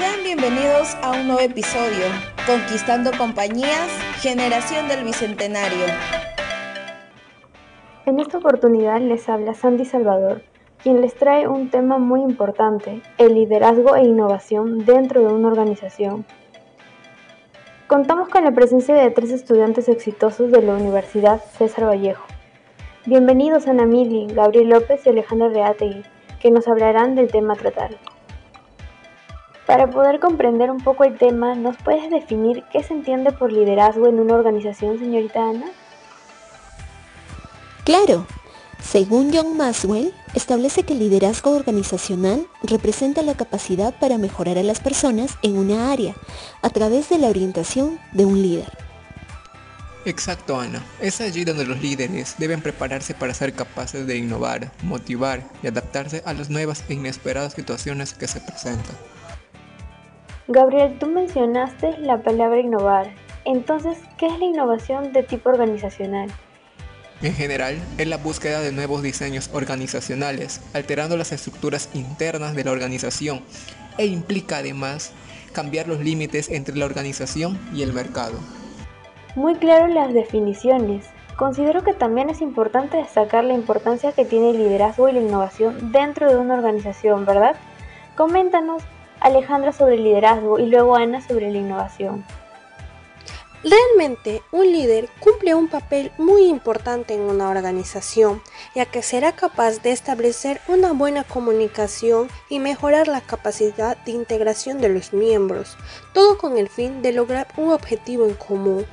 [0.00, 2.06] Sean bienvenidos a un nuevo episodio,
[2.46, 3.90] Conquistando Compañías,
[4.22, 5.84] Generación del Bicentenario.
[8.06, 10.40] En esta oportunidad les habla Sandy Salvador,
[10.82, 16.24] quien les trae un tema muy importante, el liderazgo e innovación dentro de una organización.
[17.86, 22.24] Contamos con la presencia de tres estudiantes exitosos de la Universidad César Vallejo.
[23.04, 26.04] Bienvenidos Ana Mili, Gabriel López y Alejandra Reategui,
[26.40, 27.98] que nos hablarán del tema tratado.
[29.70, 34.08] Para poder comprender un poco el tema, ¿nos puedes definir qué se entiende por liderazgo
[34.08, 35.66] en una organización, señorita Ana?
[37.84, 38.26] Claro.
[38.82, 44.80] Según John Maswell, establece que el liderazgo organizacional representa la capacidad para mejorar a las
[44.80, 46.16] personas en una área
[46.62, 48.76] a través de la orientación de un líder.
[50.04, 50.82] Exacto, Ana.
[51.00, 56.24] Es allí donde los líderes deben prepararse para ser capaces de innovar, motivar y adaptarse
[56.26, 58.96] a las nuevas e inesperadas situaciones que se presentan.
[60.52, 63.14] Gabriel, tú mencionaste la palabra innovar.
[63.44, 66.28] Entonces, ¿qué es la innovación de tipo organizacional?
[67.22, 72.72] En general, es la búsqueda de nuevos diseños organizacionales, alterando las estructuras internas de la
[72.72, 73.42] organización
[73.96, 75.12] e implica además
[75.52, 78.36] cambiar los límites entre la organización y el mercado.
[79.36, 81.06] Muy claro las definiciones.
[81.36, 85.92] Considero que también es importante destacar la importancia que tiene el liderazgo y la innovación
[85.92, 87.54] dentro de una organización, ¿verdad?
[88.16, 88.82] Coméntanos,
[89.20, 92.24] Alejandra, sobre el liderazgo y luego Ana sobre la innovación.
[93.62, 98.40] Realmente, un líder cumple un papel muy importante en una organización,
[98.74, 104.80] ya que será capaz de establecer una buena comunicación y mejorar la capacidad de integración
[104.80, 105.76] de los miembros,
[106.14, 108.86] todo con el fin de lograr un objetivo en común.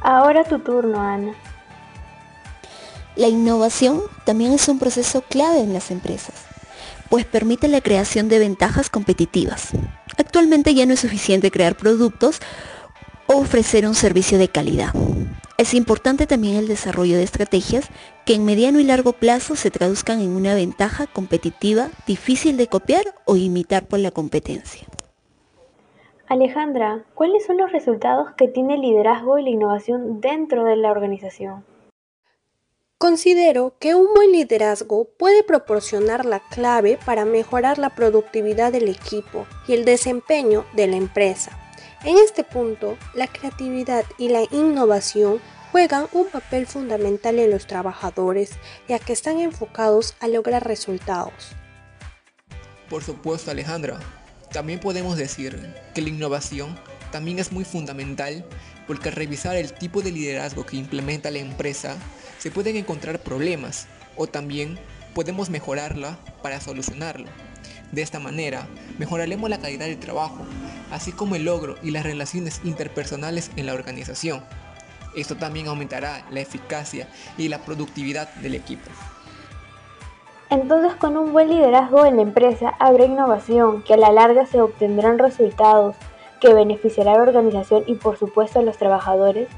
[0.00, 1.34] Ahora tu turno, Ana.
[3.14, 6.46] La innovación también es un proceso clave en las empresas,
[7.10, 9.70] pues permite la creación de ventajas competitivas.
[10.18, 12.40] Actualmente ya no es suficiente crear productos
[13.26, 14.92] o ofrecer un servicio de calidad.
[15.58, 17.88] Es importante también el desarrollo de estrategias
[18.26, 23.04] que en mediano y largo plazo se traduzcan en una ventaja competitiva difícil de copiar
[23.24, 24.86] o imitar por la competencia.
[26.28, 30.90] Alejandra, ¿cuáles son los resultados que tiene el liderazgo y la innovación dentro de la
[30.90, 31.64] organización?
[32.98, 39.46] Considero que un buen liderazgo puede proporcionar la clave para mejorar la productividad del equipo
[39.68, 41.50] y el desempeño de la empresa.
[42.04, 45.42] En este punto, la creatividad y la innovación
[45.72, 48.52] juegan un papel fundamental en los trabajadores,
[48.88, 51.50] ya que están enfocados a lograr resultados.
[52.88, 54.00] Por supuesto, Alejandra.
[54.52, 56.74] También podemos decir que la innovación
[57.16, 58.44] también es muy fundamental
[58.86, 61.96] porque al revisar el tipo de liderazgo que implementa la empresa,
[62.36, 63.86] se pueden encontrar problemas
[64.18, 64.78] o también
[65.14, 67.26] podemos mejorarla para solucionarlo.
[67.90, 68.66] De esta manera,
[68.98, 70.44] mejoraremos la calidad del trabajo,
[70.90, 74.44] así como el logro y las relaciones interpersonales en la organización.
[75.16, 78.90] Esto también aumentará la eficacia y la productividad del equipo.
[80.50, 84.60] Entonces con un buen liderazgo en la empresa habrá innovación, que a la larga se
[84.60, 85.96] obtendrán resultados
[86.40, 89.48] que beneficiará a la organización y por supuesto a los trabajadores.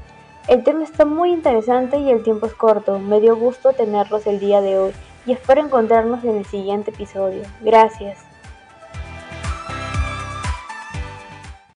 [0.47, 2.99] El tema está muy interesante y el tiempo es corto.
[2.99, 4.91] Me dio gusto tenerlos el día de hoy
[5.25, 7.43] y espero encontrarnos en el siguiente episodio.
[7.61, 8.28] Gracias.